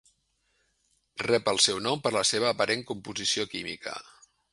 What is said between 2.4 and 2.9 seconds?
aparent